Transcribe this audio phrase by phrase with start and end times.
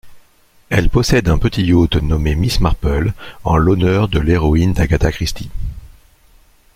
[0.71, 3.13] Elle possède un petit yacht nommé Miss Marple
[3.43, 5.51] en l'honneur de l'héroïne d'Agatha Christie.